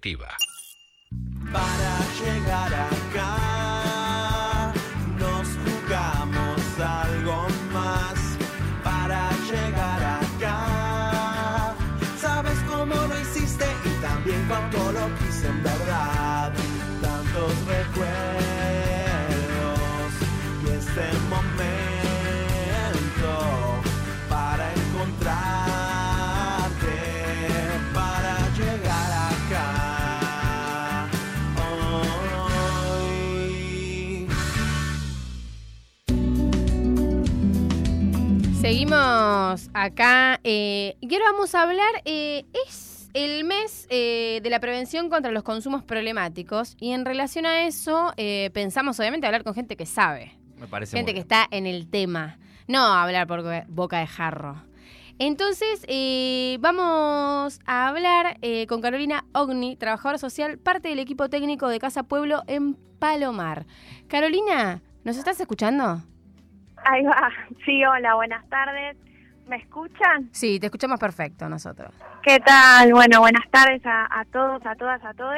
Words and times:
Para 0.00 1.98
llegar 2.20 2.72
acá, 2.72 3.36
nos 5.18 5.46
jugamos 5.62 6.60
algo 6.78 7.46
más. 7.70 8.18
Para 8.82 9.30
llegar 9.50 10.02
acá, 10.22 11.74
sabes 12.18 12.58
cómo 12.60 12.94
lo 12.94 13.20
hiciste 13.20 13.66
y 13.84 13.90
también 14.00 14.42
cuánto 14.48 14.90
lo 14.90 15.14
quise 15.18 15.48
en 15.48 15.62
verdad. 15.62 16.52
Tantos 17.02 17.52
recuerdos 17.66 18.22
y 20.64 20.66
este 20.78 21.12
momento 21.28 21.89
Seguimos 38.70 39.68
acá 39.74 40.38
eh, 40.44 40.96
y 41.00 41.12
ahora 41.12 41.32
vamos 41.32 41.56
a 41.56 41.62
hablar, 41.62 41.90
eh, 42.04 42.44
es 42.68 43.10
el 43.14 43.42
mes 43.42 43.88
eh, 43.90 44.38
de 44.44 44.48
la 44.48 44.60
prevención 44.60 45.10
contra 45.10 45.32
los 45.32 45.42
consumos 45.42 45.82
problemáticos 45.82 46.76
y 46.78 46.92
en 46.92 47.04
relación 47.04 47.46
a 47.46 47.66
eso 47.66 48.12
pensamos 48.52 49.00
obviamente 49.00 49.26
hablar 49.26 49.42
con 49.42 49.54
gente 49.54 49.76
que 49.76 49.86
sabe, 49.86 50.38
Me 50.56 50.68
parece 50.68 50.96
gente 50.96 51.12
que 51.14 51.18
está 51.18 51.48
en 51.50 51.66
el 51.66 51.90
tema, 51.90 52.38
no 52.68 52.80
hablar 52.80 53.26
por 53.26 53.42
boca 53.66 53.98
de 53.98 54.06
jarro. 54.06 54.62
Entonces 55.18 55.84
eh, 55.88 56.56
vamos 56.60 57.58
a 57.66 57.88
hablar 57.88 58.38
eh, 58.40 58.68
con 58.68 58.80
Carolina 58.80 59.24
Ogni, 59.32 59.74
trabajadora 59.74 60.18
social, 60.18 60.58
parte 60.58 60.90
del 60.90 61.00
equipo 61.00 61.28
técnico 61.28 61.68
de 61.68 61.80
Casa 61.80 62.04
Pueblo 62.04 62.44
en 62.46 62.74
Palomar. 63.00 63.66
Carolina, 64.06 64.80
¿nos 65.02 65.16
estás 65.16 65.40
escuchando? 65.40 66.04
Ahí 66.84 67.04
va. 67.04 67.30
Sí, 67.64 67.84
hola, 67.84 68.14
buenas 68.14 68.48
tardes. 68.48 68.96
¿Me 69.46 69.56
escuchan? 69.56 70.28
Sí, 70.32 70.60
te 70.60 70.66
escuchamos 70.66 70.98
perfecto 71.00 71.48
nosotros. 71.48 71.92
¿Qué 72.22 72.38
tal? 72.40 72.92
Bueno, 72.92 73.20
buenas 73.20 73.48
tardes 73.50 73.84
a, 73.84 74.06
a 74.20 74.24
todos, 74.26 74.64
a 74.64 74.74
todas, 74.76 75.04
a 75.04 75.12
todos. 75.14 75.34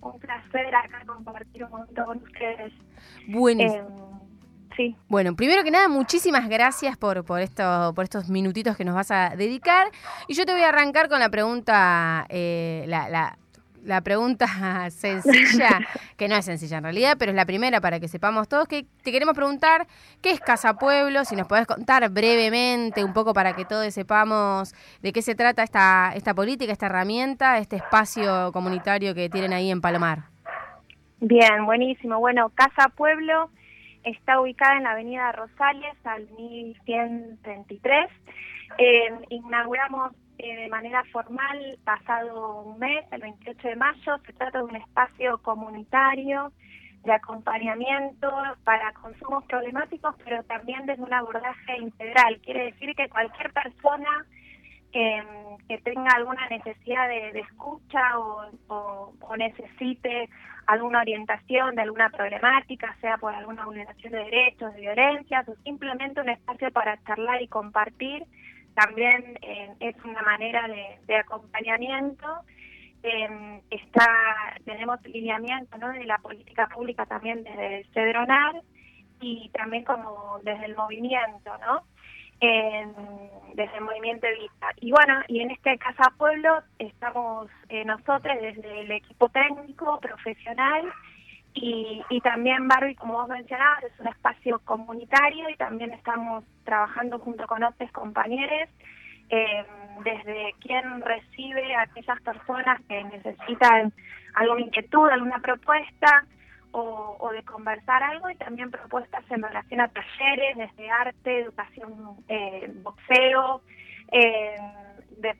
Un 0.00 0.18
placer 0.20 0.74
acá 0.74 1.02
compartir 1.06 1.64
un 1.64 1.70
montón 1.70 2.04
con 2.06 2.18
ustedes. 2.22 2.72
Buenísimo. 3.28 4.20
Eh, 4.70 4.74
sí, 4.76 4.96
Bueno, 5.08 5.34
primero 5.34 5.62
que 5.64 5.70
nada, 5.72 5.88
muchísimas 5.88 6.48
gracias 6.48 6.96
por, 6.96 7.24
por, 7.24 7.40
esto, 7.40 7.92
por 7.94 8.04
estos 8.04 8.28
minutitos 8.28 8.76
que 8.76 8.84
nos 8.84 8.94
vas 8.94 9.10
a 9.10 9.30
dedicar. 9.36 9.88
Y 10.28 10.34
yo 10.34 10.44
te 10.46 10.52
voy 10.52 10.62
a 10.62 10.68
arrancar 10.68 11.08
con 11.08 11.18
la 11.18 11.28
pregunta, 11.28 12.26
eh, 12.28 12.84
la, 12.86 13.08
la- 13.08 13.38
la 13.84 14.00
pregunta 14.00 14.46
sencilla, 14.90 15.80
que 16.16 16.28
no 16.28 16.36
es 16.36 16.44
sencilla 16.44 16.78
en 16.78 16.84
realidad, 16.84 17.16
pero 17.18 17.30
es 17.32 17.36
la 17.36 17.46
primera 17.46 17.80
para 17.80 18.00
que 18.00 18.08
sepamos 18.08 18.48
todos, 18.48 18.66
que 18.68 18.86
te 19.02 19.12
queremos 19.12 19.34
preguntar 19.34 19.86
qué 20.20 20.30
es 20.30 20.40
Casa 20.40 20.74
Pueblo, 20.74 21.24
si 21.24 21.36
nos 21.36 21.46
podés 21.46 21.66
contar 21.66 22.08
brevemente, 22.10 23.04
un 23.04 23.12
poco 23.12 23.32
para 23.34 23.54
que 23.54 23.64
todos 23.64 23.92
sepamos 23.92 24.74
de 25.00 25.12
qué 25.12 25.22
se 25.22 25.34
trata 25.34 25.62
esta, 25.62 26.12
esta 26.14 26.34
política, 26.34 26.72
esta 26.72 26.86
herramienta, 26.86 27.58
este 27.58 27.76
espacio 27.76 28.52
comunitario 28.52 29.14
que 29.14 29.28
tienen 29.28 29.52
ahí 29.52 29.70
en 29.70 29.80
Palomar. 29.80 30.24
bien, 31.20 31.66
buenísimo. 31.66 32.18
Bueno, 32.18 32.50
Casa 32.54 32.88
Pueblo 32.88 33.50
está 34.04 34.40
ubicada 34.40 34.76
en 34.76 34.84
la 34.84 34.92
avenida 34.92 35.32
Rosales, 35.32 35.94
al 36.04 36.28
1133. 36.36 38.10
Eh, 38.78 39.10
inauguramos 39.30 40.12
eh, 40.42 40.56
de 40.56 40.68
manera 40.68 41.02
formal 41.12 41.78
pasado 41.84 42.62
un 42.62 42.78
mes, 42.78 43.04
el 43.12 43.20
28 43.22 43.68
de 43.68 43.76
mayo. 43.76 44.18
Se 44.26 44.32
trata 44.34 44.58
de 44.58 44.64
un 44.64 44.76
espacio 44.76 45.38
comunitario 45.38 46.52
de 47.04 47.12
acompañamiento 47.12 48.30
para 48.64 48.92
consumos 48.92 49.44
problemáticos, 49.46 50.14
pero 50.24 50.42
también 50.44 50.86
desde 50.86 51.02
un 51.02 51.12
abordaje 51.14 51.78
integral. 51.78 52.40
Quiere 52.42 52.64
decir 52.66 52.94
que 52.94 53.08
cualquier 53.08 53.52
persona 53.52 54.26
eh, 54.92 55.22
que 55.68 55.78
tenga 55.78 56.10
alguna 56.14 56.46
necesidad 56.48 57.08
de, 57.08 57.32
de 57.32 57.40
escucha 57.40 58.18
o, 58.18 58.44
o- 58.68 59.14
o 59.20 59.36
necesite 59.36 60.28
alguna 60.66 61.00
orientación 61.00 61.74
de 61.74 61.82
alguna 61.82 62.10
problemática, 62.10 62.94
sea 63.00 63.16
por 63.16 63.34
alguna 63.34 63.64
vulneración 63.64 64.12
de 64.12 64.18
derechos, 64.18 64.74
de 64.74 64.80
violencias, 64.82 65.48
o 65.48 65.54
simplemente 65.64 66.20
un 66.20 66.28
espacio 66.28 66.70
para 66.72 67.02
charlar 67.04 67.40
y 67.42 67.48
compartir, 67.48 68.24
también 68.74 69.38
eh, 69.42 69.74
es 69.80 69.96
una 70.04 70.22
manera 70.22 70.66
de, 70.68 71.16
acompañamiento. 71.16 72.26
Eh, 73.02 73.60
está 73.70 74.06
tenemos 74.64 75.02
lineamiento 75.04 75.76
¿no? 75.78 75.88
de 75.92 76.04
la 76.04 76.18
política 76.18 76.68
pública 76.68 77.04
también 77.06 77.42
desde 77.42 77.78
el 77.80 77.86
CEDRONAR 77.92 78.62
y 79.20 79.50
también 79.50 79.84
como 79.84 80.38
desde 80.44 80.66
el 80.66 80.76
movimiento, 80.76 81.56
¿no? 81.66 81.82
En- 82.40 82.94
desde 83.54 83.76
el 83.76 83.84
movimiento 83.84 84.26
Evita. 84.26 84.68
Y 84.80 84.90
bueno, 84.90 85.20
y 85.28 85.40
en 85.40 85.50
este 85.50 85.78
Casa 85.78 86.12
Pueblo 86.16 86.62
estamos 86.78 87.48
eh, 87.68 87.84
nosotros 87.84 88.36
desde 88.40 88.80
el 88.80 88.90
equipo 88.90 89.28
técnico, 89.28 90.00
profesional 90.00 90.92
y, 91.54 92.02
y 92.08 92.20
también 92.20 92.66
Barbie, 92.68 92.94
como 92.94 93.14
vos 93.14 93.28
mencionabas, 93.28 93.84
es 93.84 94.00
un 94.00 94.08
espacio 94.08 94.58
comunitario 94.60 95.48
y 95.50 95.56
también 95.56 95.92
estamos 95.92 96.44
trabajando 96.64 97.18
junto 97.18 97.46
con 97.46 97.62
otros 97.62 97.90
compañeros 97.92 98.68
eh, 99.28 99.64
desde 100.04 100.54
quien 100.60 101.00
recibe 101.00 101.74
a 101.74 101.82
aquellas 101.82 102.20
personas 102.20 102.80
que 102.88 103.02
necesitan 103.04 103.92
alguna 104.34 104.60
inquietud, 104.60 105.08
alguna 105.08 105.38
propuesta 105.38 106.26
o, 106.72 107.16
o 107.18 107.30
de 107.32 107.42
conversar 107.42 108.02
algo 108.02 108.30
y 108.30 108.36
también 108.36 108.70
propuestas 108.70 109.24
en 109.30 109.42
relación 109.42 109.80
a 109.80 109.88
talleres 109.88 110.56
desde 110.56 110.90
arte, 110.90 111.40
educación, 111.40 112.16
eh, 112.28 112.70
boxeo, 112.82 113.62
eh, 114.10 114.56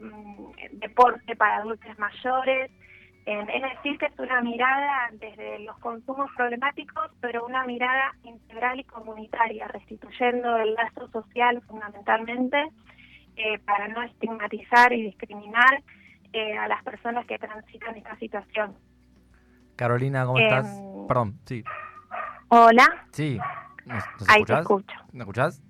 mm, 0.00 0.52
deporte 0.72 1.36
para 1.36 1.56
adultos 1.56 1.98
mayores. 1.98 2.70
Eh, 3.24 3.46
es 3.54 3.62
decir, 3.62 3.98
que 3.98 4.06
es 4.06 4.18
una 4.18 4.40
mirada 4.42 5.08
desde 5.12 5.60
los 5.60 5.78
consumos 5.78 6.28
problemáticos, 6.36 7.08
pero 7.20 7.46
una 7.46 7.64
mirada 7.64 8.14
integral 8.24 8.80
y 8.80 8.84
comunitaria, 8.84 9.68
restituyendo 9.68 10.56
el 10.56 10.74
lazo 10.74 11.08
social 11.10 11.62
fundamentalmente 11.68 12.68
eh, 13.36 13.58
para 13.60 13.86
no 13.88 14.02
estigmatizar 14.02 14.92
y 14.92 15.02
discriminar 15.02 15.82
eh, 16.32 16.56
a 16.58 16.66
las 16.66 16.82
personas 16.82 17.24
que 17.26 17.38
transitan 17.38 17.96
esta 17.96 18.16
situación. 18.16 18.74
Carolina, 19.76 20.24
¿cómo 20.26 20.38
Em, 20.38 20.44
estás? 20.46 20.80
Perdón, 21.06 21.38
sí. 21.44 21.62
Hola, 22.48 23.06
Sí. 23.12 23.38
¿Nos, 23.86 24.04
nos 24.20 24.28
ahí 24.28 24.44
te 24.44 24.52
escucho. 24.54 24.96
¿Me 25.12 25.20
escuchás? 25.20 25.62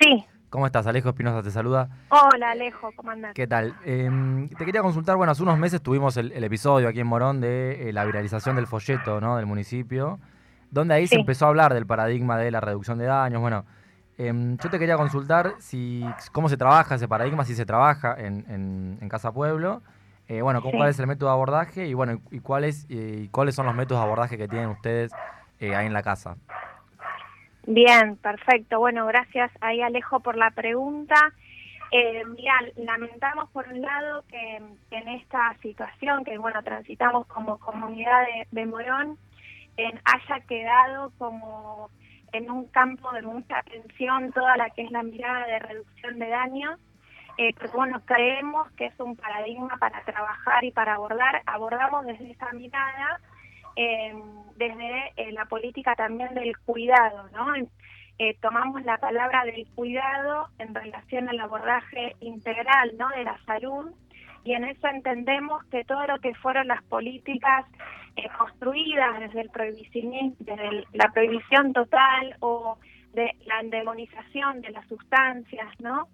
Sí, 0.00 0.24
¿Cómo 0.54 0.66
estás? 0.66 0.86
Alejo 0.86 1.08
Espinosa 1.08 1.42
te 1.42 1.50
saluda. 1.50 1.88
hola 2.10 2.52
Alejo, 2.52 2.90
¿cómo 2.94 3.10
andás? 3.10 3.34
¿Qué 3.34 3.48
tal? 3.48 3.74
Em, 3.84 4.48
te 4.50 4.64
quería 4.64 4.82
consultar, 4.82 5.16
bueno, 5.16 5.32
hace 5.32 5.42
unos 5.42 5.58
meses 5.58 5.82
tuvimos 5.82 6.16
el, 6.16 6.30
el 6.30 6.44
episodio 6.44 6.86
aquí 6.88 7.00
en 7.00 7.08
Morón 7.08 7.40
de 7.40 7.88
eh, 7.88 7.92
la 7.92 8.04
viralización 8.04 8.54
del 8.54 8.68
folleto, 8.68 9.20
¿no? 9.20 9.36
Del 9.36 9.46
municipio, 9.46 10.20
donde 10.70 10.94
ahí 10.94 11.08
se 11.08 11.16
empezó 11.16 11.46
a 11.46 11.48
hablar 11.48 11.74
del 11.74 11.86
paradigma 11.86 12.38
de 12.38 12.52
la 12.52 12.60
reducción 12.60 12.98
de 12.98 13.06
daños. 13.06 13.40
Bueno, 13.40 13.64
em, 14.16 14.56
yo 14.58 14.70
te 14.70 14.78
quería 14.78 14.96
consultar 14.96 15.54
si 15.58 16.06
cómo 16.30 16.48
se 16.48 16.56
trabaja 16.56 16.94
ese 16.94 17.08
paradigma, 17.08 17.44
si 17.44 17.56
se 17.56 17.66
trabaja 17.66 18.14
en, 18.16 18.44
en- 18.48 18.98
en 19.00 19.08
Casa 19.08 19.32
Pueblo. 19.32 19.82
Eh, 20.28 20.40
bueno, 20.40 20.60
¿cómo- 20.60 20.70
Sí. 20.70 20.76
¿cuál 20.76 20.88
es 20.90 20.98
el 21.00 21.08
método 21.08 21.30
de 21.30 21.34
abordaje? 21.34 21.88
Y 21.88 21.94
bueno, 21.94 22.20
y, 22.30 22.38
cuáles, 22.38 22.86
eh, 22.90 23.22
y 23.24 23.28
cuáles 23.30 23.56
son 23.56 23.66
los 23.66 23.74
métodos 23.74 24.00
de 24.02 24.06
abordaje 24.06 24.38
que 24.38 24.46
tienen 24.46 24.68
ustedes 24.70 25.10
ahí 25.60 25.86
en 25.86 25.92
la 25.92 26.04
casa? 26.04 26.36
Bien, 27.66 28.16
perfecto. 28.16 28.78
Bueno, 28.78 29.06
gracias 29.06 29.50
ahí 29.60 29.80
Alejo 29.80 30.20
por 30.20 30.36
la 30.36 30.50
pregunta. 30.50 31.32
Eh, 31.90 32.24
mirá, 32.26 32.54
lamentamos 32.76 33.48
por 33.50 33.68
un 33.68 33.80
lado 33.80 34.24
que, 34.28 34.56
en 34.90 35.08
esta 35.08 35.56
situación 35.62 36.24
que 36.24 36.36
bueno 36.38 36.62
transitamos 36.62 37.26
como 37.26 37.58
comunidad 37.58 38.24
de, 38.50 38.66
Morón 38.66 39.16
eh, 39.76 39.92
haya 40.04 40.40
quedado 40.46 41.12
como 41.18 41.90
en 42.32 42.50
un 42.50 42.66
campo 42.66 43.12
de 43.12 43.22
mucha 43.22 43.58
atención 43.58 44.32
toda 44.32 44.56
la 44.56 44.70
que 44.70 44.82
es 44.82 44.90
la 44.90 45.02
mirada 45.02 45.46
de 45.46 45.58
reducción 45.60 46.18
de 46.18 46.28
daños. 46.28 46.80
Eh, 47.38 47.54
bueno, 47.72 48.02
creemos 48.04 48.70
que 48.72 48.86
es 48.86 49.00
un 49.00 49.16
paradigma 49.16 49.76
para 49.78 50.02
trabajar 50.04 50.64
y 50.64 50.70
para 50.70 50.94
abordar. 50.94 51.42
Abordamos 51.46 52.04
desde 52.06 52.30
esa 52.30 52.52
mirada 52.52 53.20
eh, 53.76 54.14
desde 54.56 55.12
eh, 55.16 55.32
la 55.32 55.46
política 55.46 55.94
también 55.94 56.34
del 56.34 56.56
cuidado, 56.58 57.28
¿no? 57.32 57.54
Eh, 58.16 58.36
tomamos 58.40 58.84
la 58.84 58.98
palabra 58.98 59.44
del 59.44 59.66
cuidado 59.74 60.48
en 60.58 60.72
relación 60.74 61.28
al 61.28 61.40
abordaje 61.40 62.14
integral, 62.20 62.92
¿no? 62.96 63.08
De 63.08 63.24
la 63.24 63.38
salud 63.44 63.92
y 64.44 64.52
en 64.52 64.64
eso 64.64 64.86
entendemos 64.88 65.64
que 65.64 65.84
todo 65.84 66.06
lo 66.06 66.18
que 66.20 66.34
fueron 66.34 66.68
las 66.68 66.82
políticas 66.84 67.64
eh, 68.16 68.28
construidas 68.38 69.18
desde 69.18 69.40
el 69.40 69.50
desde 70.38 70.84
la 70.92 71.10
prohibición 71.12 71.72
total 71.72 72.36
o 72.40 72.78
de 73.14 73.34
la 73.46 73.62
demonización 73.64 74.60
de 74.60 74.70
las 74.70 74.86
sustancias, 74.86 75.68
¿no? 75.80 76.08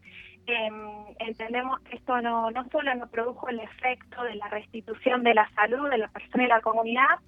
em, 0.47 0.75
entendemos 1.19 1.81
que 1.81 1.97
esto 1.97 2.21
no, 2.21 2.51
no 2.51 2.69
solo 2.71 2.95
no 2.95 3.09
produjo 3.09 3.49
el 3.49 3.61
efecto 3.61 4.23
de 4.23 4.37
la 4.37 4.49
restitución 4.49 5.23
de 5.23 5.35
la 5.35 5.49
salud 5.55 5.89
de 5.91 5.99
la 5.99 6.09
persona 6.09 6.45
y 6.45 6.49
la 6.49 6.61
comunidad, 6.61 7.19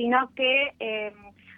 sino 0.00 0.30
que 0.34 0.72
em, 0.78 1.12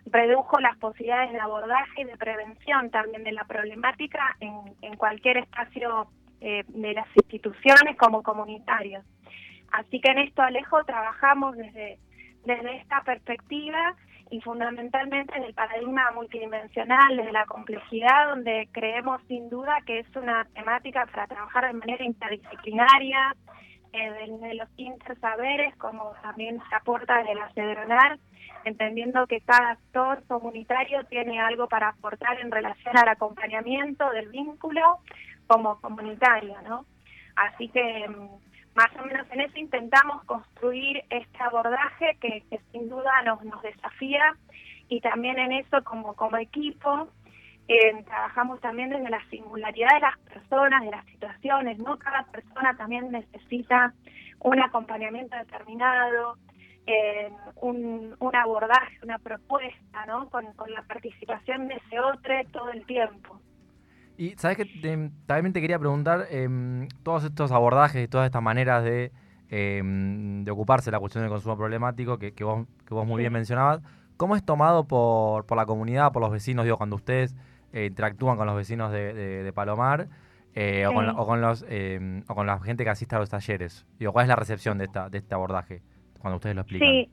redujo 0.06 0.58
las 0.58 0.76
posibilidades 0.78 1.30
de 1.30 1.38
abordaje 1.38 2.02
y 2.02 2.04
de 2.04 2.16
prevención 2.16 2.90
también 2.90 3.22
de 3.22 3.30
la 3.30 3.44
problemática 3.44 4.36
en, 4.40 4.96
cualquier 4.96 5.36
espacio 5.36 6.08
eh, 6.40 6.64
de 6.66 6.92
las 6.92 7.06
instituciones 7.14 7.96
como 7.96 8.24
comunitarios. 8.24 9.04
Así 9.70 10.00
que 10.00 10.10
en 10.10 10.18
esto, 10.18 10.42
Alejo, 10.42 10.82
trabajamos 10.82 11.56
desde, 11.56 12.00
desde 12.44 12.78
esta 12.78 13.02
perspectiva 13.02 13.94
y 14.28 14.40
fundamentalmente 14.40 15.36
en 15.36 15.44
el 15.44 15.54
paradigma 15.54 16.10
multidimensional, 16.10 17.16
desde 17.16 17.30
la 17.30 17.46
complejidad, 17.46 18.30
donde 18.30 18.68
creemos 18.72 19.20
sin 19.28 19.48
duda 19.50 19.76
que 19.86 20.00
es 20.00 20.16
una 20.16 20.46
temática 20.52 21.06
para 21.06 21.28
trabajar 21.28 21.68
de 21.68 21.74
manera 21.74 22.04
interdisciplinaria, 22.04 23.36
desde 23.92 24.54
los 24.54 24.68
intersaberes, 24.76 25.76
como 25.76 26.12
también 26.22 26.60
se 26.68 26.74
aporta 26.74 27.18
desde 27.18 27.34
la 27.34 27.52
CEDRONAR, 27.52 28.18
entendiendo 28.64 29.26
que 29.26 29.40
cada 29.40 29.72
actor 29.72 30.22
comunitario 30.26 31.04
tiene 31.04 31.40
algo 31.40 31.68
para 31.68 31.88
aportar 31.88 32.40
en 32.40 32.50
relación 32.50 32.96
al 32.96 33.08
acompañamiento 33.08 34.08
del 34.10 34.28
vínculo 34.28 35.00
como 35.46 35.80
comunitario, 35.80 36.56
¿no? 36.62 36.86
Así 37.36 37.68
que 37.68 38.08
mm, 38.08 38.28
más 38.74 38.88
o 38.98 39.04
menos 39.04 39.26
en 39.30 39.40
eso 39.40 39.58
intentamos 39.58 40.24
construir 40.24 41.04
este 41.10 41.42
abordaje 41.42 42.16
que, 42.20 42.42
sin 42.72 42.88
duda 42.88 43.22
nos, 43.24 43.44
nos 43.44 43.60
desafía 43.62 44.34
y 44.88 45.00
también 45.00 45.38
en 45.38 45.52
eso 45.52 45.82
como, 45.84 46.14
como 46.14 46.36
equipo 46.38 47.08
eh, 47.69 48.03
trabajamos 48.05 48.61
también 48.61 48.91
desde 48.91 49.09
la 49.09 49.23
singularidad 49.31 49.94
de 49.94 50.00
las 50.00 50.19
personas, 50.19 50.82
de 50.82 50.91
las 50.91 51.05
situaciones, 51.06 51.79
¿no? 51.79 51.99
Cada 51.99 52.25
persona 52.25 52.76
también 52.76 53.11
necesita 53.11 53.94
un 54.41 54.61
acompañamiento 54.61 55.37
determinado, 55.37 56.37
eh, 56.87 57.31
un, 57.61 58.17
un 58.19 58.37
abordaje, 58.37 58.99
una 59.03 59.19
propuesta, 59.19 60.06
¿no? 60.06 60.29
Con, 60.31 60.53
con 60.55 60.73
la 60.73 60.82
participación 60.82 61.69
de 61.69 61.75
ese 61.75 62.00
otro 62.00 62.35
todo 62.50 62.70
el 62.70 62.85
tiempo. 62.87 63.41
Y 64.17 64.31
sabes 64.37 64.56
que 64.56 65.11
también 65.26 65.53
te 65.53 65.61
quería 65.61 65.79
preguntar, 65.79 66.26
em, 66.31 66.88
todos 67.03 67.25
estos 67.25 67.50
abordajes 67.53 68.05
y 68.05 68.09
todas 68.09 68.26
estas 68.26 68.43
maneras 68.43 68.85
de, 68.85 69.12
em, 69.49 70.44
de 70.44 70.50
ocuparse 70.50 70.87
de 70.87 70.93
la 70.93 71.00
cuestión 71.00 71.23
del 71.23 71.31
consumo 71.31 71.56
problemático 71.56 72.19
que, 72.19 72.32
que, 72.32 72.44
vos, 72.44 72.67
que 72.87 72.94
vos 72.94 73.06
muy 73.06 73.20
bien 73.20 73.32
mencionabas, 73.32 73.81
¿cómo 74.17 74.37
es 74.37 74.44
tomado 74.44 74.87
por, 74.87 75.47
por 75.47 75.56
la 75.56 75.67
comunidad, 75.67 76.12
por 76.12 76.20
los 76.23 76.31
vecinos? 76.31 76.64
Digo, 76.64 76.76
cuando 76.76 76.97
ustedes 76.97 77.35
eh, 77.72 77.86
interactúan 77.86 78.36
con 78.36 78.46
los 78.46 78.56
vecinos 78.56 78.92
de, 78.92 79.14
de, 79.14 79.52
Palomar 79.52 80.08
eh, 80.54 80.86
o, 80.86 80.92
con, 80.92 81.08
o, 81.08 81.26
con, 81.26 81.40
los, 81.40 81.64
em, 81.69 82.22
o 82.28 82.34
con 82.34 82.46
la 82.46 82.58
gente 82.60 82.84
que 82.84 82.90
asiste 82.90 83.16
a 83.16 83.19
los 83.19 83.30
talleres. 83.30 83.86
Digo, 83.98 84.12
¿cuál 84.12 84.24
es 84.24 84.28
la 84.28 84.36
recepción 84.36 84.78
de, 84.78 84.84
esta, 84.84 85.08
de 85.08 85.19
este 85.19 85.34
abordaje 85.34 85.82
cuando 86.19 86.36
ustedes 86.36 86.54
lo 86.54 86.62
explican? 86.62 86.88
Sí. 86.88 87.10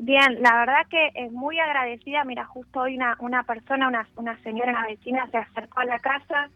Bien, 0.00 0.40
la 0.40 0.58
verdad 0.58 0.86
que 0.88 1.10
es 1.14 1.32
muy 1.32 1.58
agradecida. 1.58 2.22
Mira, 2.24 2.44
justo 2.44 2.80
hoy 2.80 2.96
una, 2.96 3.16
una 3.18 3.42
persona, 3.42 3.88
una, 3.88 4.06
una 4.14 4.38
señora, 4.42 4.70
una 4.70 4.86
vecina 4.86 5.28
se 5.30 5.38
acercó 5.38 5.80
a 5.80 5.86
la 5.86 5.98
casa 5.98 6.50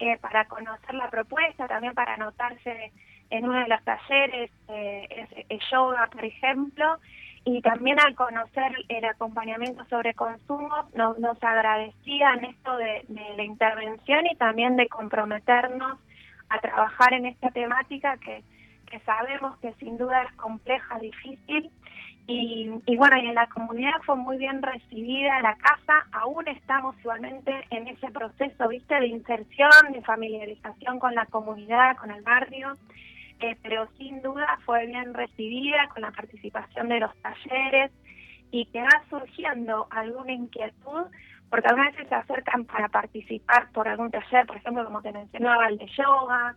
eh, 0.00 0.18
para 0.20 0.46
conocer 0.46 0.94
la 0.94 1.08
propuesta, 1.08 1.68
también 1.68 1.94
para 1.94 2.14
anotarse 2.14 2.90
en 3.30 3.44
uno 3.44 3.60
de 3.60 3.68
los 3.68 3.84
talleres, 3.84 4.50
eh, 4.68 5.58
yoga, 5.70 6.08
por 6.10 6.24
ejemplo, 6.24 6.98
y 7.44 7.62
también 7.62 7.98
al 8.00 8.14
conocer 8.14 8.72
el 8.88 9.04
acompañamiento 9.04 9.84
sobre 9.86 10.14
consumo, 10.14 10.70
nos, 10.94 11.18
nos 11.18 11.42
agradecían 11.42 12.44
esto 12.44 12.76
de, 12.76 13.04
la 13.36 13.42
intervención 13.42 14.26
y 14.26 14.36
también 14.36 14.76
de 14.76 14.88
comprometernos 14.88 15.98
a 16.48 16.58
trabajar 16.58 17.14
en 17.14 17.26
esta 17.26 17.50
temática 17.50 18.16
que, 18.18 18.42
que 18.90 19.00
sabemos 19.00 19.56
que 19.58 19.72
sin 19.74 19.96
duda 19.96 20.22
es 20.22 20.32
compleja, 20.34 20.98
difícil, 20.98 21.70
y, 22.26 22.70
y, 22.86 22.96
bueno, 22.96 23.16
y 23.16 23.26
en 23.26 23.34
la 23.34 23.48
comunidad 23.48 23.94
fue 24.04 24.14
muy 24.14 24.36
bien 24.36 24.62
recibida 24.62 25.40
la 25.40 25.56
casa, 25.56 26.06
aún 26.12 26.46
estamos 26.46 26.94
igualmente 27.00 27.52
en 27.70 27.88
ese 27.88 28.08
proceso, 28.12 28.68
viste, 28.68 28.94
de 29.00 29.08
inserción, 29.08 29.70
de 29.92 30.02
familiarización 30.02 31.00
con 31.00 31.14
la 31.14 31.26
comunidad, 31.26 31.96
con 31.96 32.12
el 32.12 32.22
barrio, 32.22 32.76
eh, 33.40 33.56
pero 33.62 33.88
sin 33.96 34.20
duda 34.22 34.58
fue 34.64 34.86
bien 34.86 35.14
recibida 35.14 35.88
con 35.88 36.02
la 36.02 36.10
participación 36.10 36.88
de 36.88 37.00
los 37.00 37.16
talleres 37.22 37.90
y 38.50 38.66
que 38.66 38.82
va 38.82 39.02
surgiendo 39.08 39.86
alguna 39.90 40.32
inquietud, 40.32 41.06
porque 41.48 41.68
algunas 41.68 41.92
veces 41.92 42.08
se 42.08 42.14
acercan 42.14 42.64
para 42.64 42.88
participar 42.88 43.70
por 43.72 43.88
algún 43.88 44.10
taller, 44.10 44.46
por 44.46 44.56
ejemplo, 44.56 44.84
como 44.84 45.02
te 45.02 45.12
mencionaba, 45.12 45.68
el 45.68 45.78
de 45.78 45.86
yoga, 45.86 46.56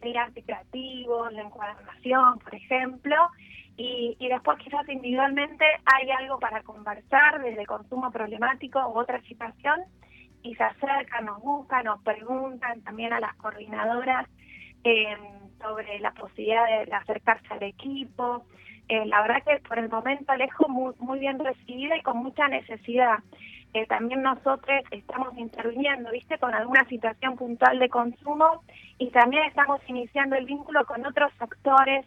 el 0.00 0.16
arte 0.16 0.42
creativo, 0.42 1.30
la 1.30 1.42
encuadernación, 1.42 2.38
por 2.40 2.54
ejemplo, 2.54 3.16
y, 3.76 4.16
y 4.18 4.28
después 4.28 4.58
quizás 4.58 4.88
individualmente 4.88 5.64
hay 5.84 6.10
algo 6.10 6.38
para 6.38 6.62
conversar 6.62 7.42
desde 7.42 7.66
consumo 7.66 8.10
problemático 8.10 8.78
u 8.88 8.98
otra 8.98 9.20
situación 9.22 9.80
y 10.42 10.54
se 10.54 10.62
acercan, 10.62 11.24
nos 11.24 11.40
buscan, 11.40 11.84
nos 11.84 12.02
preguntan 12.02 12.82
también 12.82 13.12
a 13.12 13.20
las 13.20 13.34
coordinadoras 13.36 14.28
eh, 14.84 15.16
sobre 15.64 15.98
la 15.98 16.12
posibilidad 16.12 16.66
de, 16.66 16.94
acercarse 16.94 17.46
al 17.50 17.62
equipo. 17.62 18.44
Eh, 18.88 19.06
la 19.06 19.22
verdad 19.22 19.42
que 19.42 19.66
por 19.66 19.78
el 19.78 19.88
momento 19.88 20.30
Alejo 20.30 20.68
muy, 20.68 20.92
muy 20.98 21.18
bien 21.18 21.38
recibida 21.38 21.96
y 21.96 22.02
con 22.02 22.18
mucha 22.18 22.46
necesidad. 22.48 23.18
Eh, 23.72 23.86
también 23.86 24.22
nosotros 24.22 24.84
estamos 24.90 25.36
interviniendo, 25.36 26.10
viste, 26.10 26.38
con 26.38 26.54
alguna 26.54 26.84
situación 26.84 27.36
puntual 27.36 27.78
de 27.78 27.88
consumo 27.88 28.62
y 28.98 29.10
también 29.10 29.44
estamos 29.46 29.80
iniciando 29.88 30.36
el 30.36 30.44
vínculo 30.44 30.84
con 30.84 31.04
otros 31.04 31.32
actores 31.40 32.06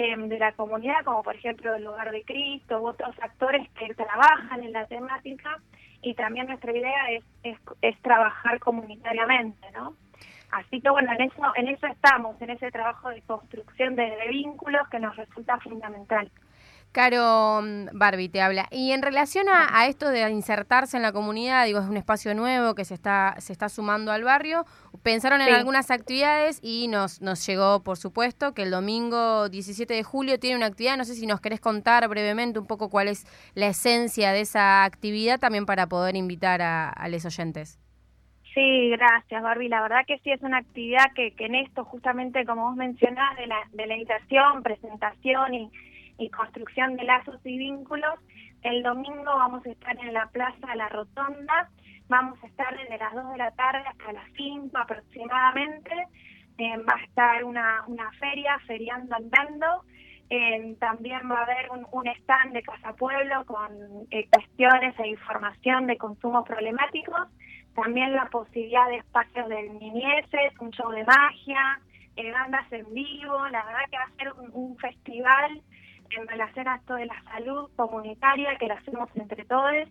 Em, 0.00 0.28
de 0.28 0.38
la 0.38 0.52
comunidad, 0.52 1.04
como 1.04 1.24
por 1.24 1.34
ejemplo 1.34 1.74
el 1.74 1.82
Lugar 1.82 2.12
de 2.12 2.22
Cristo 2.22 2.80
u 2.80 2.86
otros 2.86 3.16
actores 3.20 3.68
que 3.70 3.92
trabajan 3.94 4.62
en 4.62 4.72
la 4.72 4.86
temática 4.86 5.58
y 6.02 6.14
también 6.14 6.46
nuestra 6.46 6.70
idea 6.70 7.10
es, 7.10 7.24
es, 7.82 7.98
trabajar 8.00 8.60
comunitariamente, 8.60 9.68
¿no? 9.72 9.96
Así 10.50 10.80
que 10.80 10.90
bueno, 10.90 11.12
en 11.12 11.22
eso, 11.22 11.42
en 11.56 11.68
eso 11.68 11.86
estamos, 11.86 12.40
en 12.40 12.50
ese 12.50 12.70
trabajo 12.70 13.10
de 13.10 13.22
construcción 13.22 13.96
de 13.96 14.16
vínculos 14.30 14.88
que 14.88 14.98
nos 14.98 15.14
resulta 15.16 15.58
fundamental. 15.60 16.30
Caro 16.92 17.60
mm, 17.62 17.88
Barbie 17.92 18.28
te 18.28 18.40
habla. 18.40 18.66
Y 18.70 18.92
en 18.92 19.02
relación 19.02 19.46
a, 19.48 19.86
esto 19.86 20.08
de 20.08 20.28
insertarse 20.30 20.96
en 20.96 21.02
la 21.02 21.12
comunidad, 21.12 21.66
digo, 21.66 21.80
es 21.80 21.86
un 21.86 21.96
espacio 21.96 22.34
nuevo 22.34 22.74
que 22.74 22.84
se 22.84 22.94
está, 22.94 23.34
se 23.38 23.52
está 23.52 23.68
sumando 23.68 24.10
al 24.10 24.24
barrio. 24.24 24.64
Pensaron 25.02 25.40
en 25.40 25.54
algunas 25.54 25.90
actividades 25.90 26.58
y 26.62 26.88
nos, 26.88 27.20
nos 27.20 27.46
llegó, 27.46 27.82
por 27.82 27.98
supuesto, 27.98 28.54
que 28.54 28.62
el 28.62 28.70
domingo 28.70 29.48
17 29.48 29.92
de 29.92 30.02
julio 30.02 30.38
tiene 30.38 30.56
una 30.56 30.66
actividad. 30.66 30.96
No 30.96 31.04
sé 31.04 31.14
si 31.14 31.26
nos 31.26 31.40
querés 31.40 31.60
contar 31.60 32.08
brevemente 32.08 32.58
un 32.58 32.66
poco 32.66 32.88
cuál 32.88 33.08
es 33.08 33.26
la 33.54 33.66
esencia 33.66 34.32
de 34.32 34.40
esa 34.40 34.84
actividad 34.84 35.38
también 35.38 35.66
para 35.66 35.86
poder 35.88 36.16
invitar 36.16 36.62
a, 36.62 36.88
a 36.88 37.08
los 37.08 37.24
oyentes. 37.24 37.78
Sí, 38.54 38.90
gracias 38.90 39.42
Barbie. 39.42 39.68
La 39.68 39.82
verdad 39.82 40.06
que 40.06 40.18
sí 40.18 40.30
es 40.30 40.42
una 40.42 40.58
actividad 40.58 41.12
que, 41.14 41.32
que 41.32 41.46
en 41.46 41.54
esto, 41.54 41.84
justamente 41.84 42.44
como 42.44 42.68
vos 42.68 42.76
mencionás, 42.76 43.36
de 43.36 43.46
la, 43.46 43.60
de 43.72 43.86
la 43.86 43.94
invitación, 43.94 44.62
presentación 44.62 45.54
y 45.54 45.70
y 46.18 46.28
construcción 46.30 46.96
de 46.96 47.04
lazos 47.04 47.40
y 47.44 47.56
vínculos. 47.56 48.18
El 48.62 48.82
domingo 48.82 49.24
vamos 49.24 49.64
a 49.64 49.70
estar 49.70 49.96
en 49.98 50.12
la 50.12 50.26
Plaza 50.26 50.74
La 50.74 50.88
Rotonda, 50.88 51.70
vamos 52.08 52.38
a 52.42 52.46
estar 52.48 52.76
desde 52.76 52.98
las 52.98 53.14
2 53.14 53.30
de 53.30 53.38
la 53.38 53.50
tarde 53.52 53.84
hasta 53.86 54.12
las 54.12 54.28
5 54.36 54.76
aproximadamente. 54.76 55.94
Eh, 56.58 56.76
va 56.78 56.94
a 56.96 57.04
estar 57.04 57.44
una, 57.44 57.84
una 57.86 58.10
feria, 58.12 58.58
feriando 58.66 59.14
andando. 59.14 59.84
Eh, 60.28 60.76
también 60.80 61.20
va 61.30 61.38
a 61.38 61.42
haber 61.44 61.70
un, 61.70 61.86
un, 61.92 62.06
stand 62.08 62.52
de 62.52 62.62
Casa 62.62 62.92
Pueblo 62.94 63.44
con 63.46 63.70
eh, 64.10 64.28
cuestiones 64.30 64.98
e 64.98 65.08
información 65.08 65.86
de 65.86 65.96
consumos 65.96 66.44
problemáticos. 66.46 67.28
También 67.82 68.12
la 68.12 68.26
posibilidad 68.26 68.88
de 68.88 68.96
espacios 68.96 69.48
de 69.48 69.70
niñeces, 69.70 70.52
un 70.60 70.70
show 70.70 70.90
de 70.90 71.04
magia, 71.04 71.80
bandas 72.32 72.72
en 72.72 72.92
vivo. 72.92 73.48
La 73.48 73.64
verdad 73.64 73.80
que 73.90 73.98
va 73.98 74.04
a 74.04 74.16
ser 74.16 74.32
un, 74.32 74.50
un 74.52 74.76
festival 74.78 75.62
en 76.10 76.26
relación 76.26 76.68
a 76.68 76.76
esto 76.76 76.94
de 76.94 77.06
la 77.06 77.22
salud 77.24 77.70
comunitaria 77.76 78.56
que 78.56 78.66
lo 78.66 78.74
hacemos 78.74 79.08
entre 79.14 79.44
todos 79.44 79.88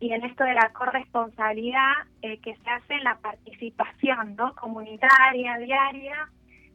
y 0.00 0.12
en 0.12 0.24
esto 0.24 0.44
de 0.44 0.54
la 0.54 0.70
corresponsabilidad 0.72 1.92
eh, 2.22 2.38
que 2.38 2.56
se 2.56 2.70
hace 2.70 2.94
en 2.94 3.04
la 3.04 3.16
participación 3.16 4.36
¿no? 4.36 4.54
comunitaria, 4.54 5.56
diaria 5.58 6.28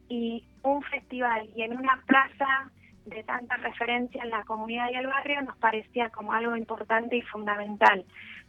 y 0.08 0.44
un 0.62 0.82
festival 0.82 1.48
y 1.54 1.62
en 1.62 1.78
una 1.78 2.02
plaza 2.06 2.70
de 3.10 3.22
tanta 3.24 3.56
referencia 3.56 4.22
en 4.22 4.30
la 4.30 4.44
comunidad 4.44 4.90
y 4.90 4.96
el 4.96 5.06
barrio 5.06 5.42
nos 5.42 5.56
parecía 5.58 6.08
como 6.10 6.32
algo 6.32 6.56
importante 6.56 7.16
y 7.16 7.22
fundamental. 7.22 8.04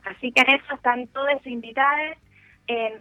Así 0.05 0.31
que 0.31 0.41
en 0.41 0.55
eso 0.55 0.75
están 0.75 1.07
todos 1.07 1.45
invitados 1.45 2.17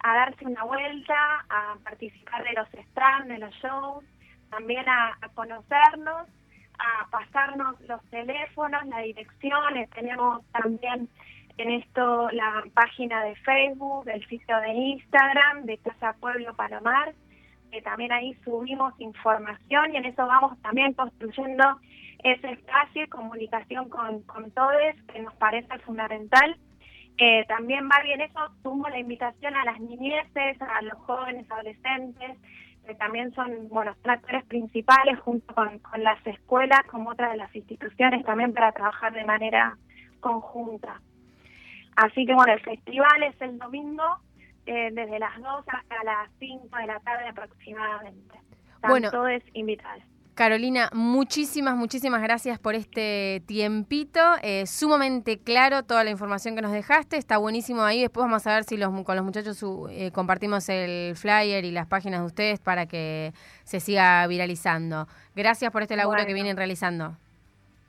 a 0.03 0.15
darse 0.15 0.45
una 0.45 0.65
vuelta, 0.65 1.47
a 1.49 1.77
participar 1.85 2.43
de 2.43 2.55
los 2.55 2.69
stands, 2.91 3.29
de 3.29 3.39
los 3.39 3.55
shows, 3.57 4.05
también 4.51 4.89
a 4.89 5.17
conocernos 5.35 6.27
a 6.81 7.07
pasarnos 7.11 7.81
los 7.83 8.03
teléfonos, 8.11 8.85
las 8.87 9.03
direcciones, 9.05 9.91
tenemos 9.91 10.45
también 10.53 11.09
en 11.59 11.71
esto 11.73 12.31
la 12.31 12.65
página 12.75 13.23
de 13.25 13.37
Facebook, 13.37 14.09
el 14.09 14.27
sitio 14.29 14.57
de 14.61 14.73
Instagram 14.73 15.65
de 15.65 15.79
Casa 15.79 16.15
Pueblo 16.21 16.55
Palomar, 16.55 17.13
eh, 17.73 17.83
también 17.83 18.13
ahí 18.13 18.35
subimos 18.45 18.93
información 19.01 19.95
y 19.95 19.97
en 19.97 20.05
eso 20.05 20.27
vamos 20.27 20.61
también 20.63 20.93
construyendo 20.95 21.65
ese 22.23 22.53
espacio 22.53 23.05
y 23.05 23.09
comunicación 23.09 23.89
con, 23.89 24.23
con 24.23 24.51
todos 24.51 24.73
que 25.13 25.21
nos 25.21 25.35
parece 25.35 25.79
fundamental. 25.81 26.57
Eh, 27.17 27.45
también 27.49 27.89
va 27.89 28.03
bien 28.03 28.21
eso, 28.21 28.41
sumo 28.63 28.89
la 28.89 28.99
invitación 28.99 29.55
a 29.55 29.65
las 29.65 29.79
niñeces, 29.81 30.61
a 30.61 30.83
los 30.83 30.95
jóvenes, 31.01 31.51
adolescentes, 31.51 32.39
que 32.87 32.95
también 32.95 33.33
son, 33.35 33.69
bueno, 33.69 33.95
son 34.03 34.11
actores 34.11 34.45
principales 34.47 35.19
junto 35.21 35.55
con, 35.55 35.79
con 35.81 36.03
las 36.03 36.27
escuelas, 36.27 36.81
como 36.91 37.11
otras 37.11 37.33
de 37.33 37.37
las 37.37 37.55
instituciones 37.55 38.25
también 38.25 38.53
para 38.53 38.73
trabajar 38.73 39.13
de 39.13 39.25
manera 39.25 39.77
conjunta. 40.21 41.01
Así 41.97 42.25
que 42.25 42.35
bueno, 42.35 42.53
el 42.53 42.61
festival 42.61 43.23
es 43.23 43.41
el 43.43 43.59
domingo 43.59 44.03
eh, 44.67 44.91
desde 44.93 45.19
las 45.19 45.37
2 45.41 45.65
hasta 45.67 46.05
las 46.05 46.31
5 46.39 46.69
de 46.77 46.87
la 46.87 47.01
tarde 47.01 47.29
aproximadamente. 47.29 48.35
Están 48.75 48.91
Bueno. 48.91 49.11
todos 49.11 49.43
invitados. 49.53 50.03
Carolina, 50.35 50.89
muchísimas, 50.95 51.77
muchísimas 51.77 52.23
gracias 52.23 52.59
por 52.59 52.75
este 52.75 53.43
tiempito. 53.47 54.21
Eh, 54.43 54.65
sumamente 54.67 55.39
claro 55.39 55.83
toda 55.83 56.03
la 56.03 56.09
información 56.11 56.55
que 56.57 56.63
nos 56.63 56.73
dejaste. 56.73 57.19
Está 57.19 57.37
buenísimo 57.37 57.83
ahí. 57.83 58.01
Después 58.01 58.25
vamos 58.25 58.47
a 58.47 58.55
ver 58.55 58.65
si 58.65 58.79
los, 58.79 58.89
con 59.05 59.17
los 59.17 59.25
muchachos 59.25 59.59
su- 59.59 59.89
eh, 59.91 60.11
compartimos 60.13 60.67
el 60.71 61.15
flyer 61.15 61.65
y 61.67 61.73
las 61.73 61.87
páginas 61.89 62.21
de 62.21 62.27
ustedes 62.27 62.59
para 62.59 62.87
que 62.87 63.35
se 63.65 63.81
siga 63.81 64.27
viralizando. 64.29 65.09
Gracias 65.37 65.71
por 65.73 65.83
este 65.83 65.97
laburo 65.97 66.25
que 66.25 66.33
vienen 66.33 66.57
realizando. 66.57 67.19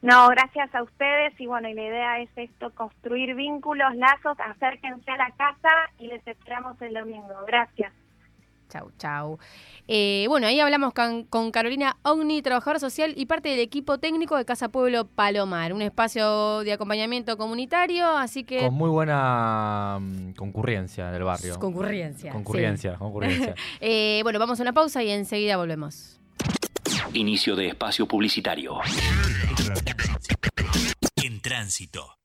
No, 0.02 0.30
gracias 0.30 0.74
a 0.74 0.82
ustedes 0.82 1.40
y 1.40 1.46
bueno, 1.46 1.70
y 1.70 1.74
la 1.74 1.84
idea 1.84 2.20
es 2.22 2.30
esto, 2.36 2.72
construir 2.74 3.36
vínculos, 3.36 3.96
lazos, 3.96 4.40
acérquense 4.40 5.12
a 5.12 5.18
la 5.18 5.32
casa 5.32 5.70
y 6.00 6.08
les 6.08 6.26
esperamos 6.26 6.82
el 6.82 6.96
domingo. 6.96 7.36
Gracias. 7.46 7.94
Chau, 8.72 8.90
chau. 8.98 9.38
Eh, 9.88 10.26
bueno, 10.30 10.48
ahí 10.48 10.60
hablamos 10.60 10.94
con, 10.94 11.26
con 11.26 11.52
Carolina 11.52 11.98
Ogni, 12.04 12.42
trabajadora 12.42 12.80
social 12.80 13.14
y 13.18 13.26
parte 13.26 13.50
del 13.50 13.60
equipo 13.60 13.98
técnico 13.98 14.38
de 14.38 14.46
Casa 14.46 14.70
Pueblo 14.70 15.06
Palomar, 15.06 15.74
un 15.74 15.82
espacio 15.82 16.62
de 16.62 16.72
acompañamiento 16.72 17.38
comunitario, 17.38 18.08
así 18.18 18.46
que... 18.46 18.60
Con 18.60 18.74
muy 18.74 18.90
buena 18.90 20.00
mm, 20.00 20.32
concurrencia 20.34 21.12
del 21.12 21.24
barrio. 21.24 21.60
Concurrencia. 21.60 22.32
sí. 22.32 22.38
Concurrencia, 22.38 22.96
concurrencia. 22.96 23.56
Eh, 23.82 24.22
bueno, 24.24 24.40
vamos 24.40 24.60
a 24.60 24.64
una 24.64 24.74
pausa 24.74 25.04
y 25.04 25.12
enseguida 25.12 25.58
volvemos. 25.58 26.21
Inicio 27.14 27.56
de 27.56 27.68
espacio 27.68 28.08
publicitario. 28.08 28.80
En 31.18 31.42
tránsito. 31.42 32.21